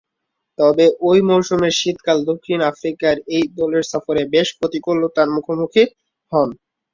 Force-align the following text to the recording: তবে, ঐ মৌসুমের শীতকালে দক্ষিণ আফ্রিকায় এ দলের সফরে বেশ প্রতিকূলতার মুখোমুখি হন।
তবে, 0.57 0.85
ঐ 1.01 1.21
মৌসুমের 1.27 1.73
শীতকালে 1.79 2.23
দক্ষিণ 2.29 2.59
আফ্রিকায় 2.71 3.19
এ 3.29 3.49
দলের 3.59 3.83
সফরে 3.91 4.21
বেশ 4.33 4.47
প্রতিকূলতার 4.59 5.27
মুখোমুখি 5.35 5.83
হন। 6.31 6.49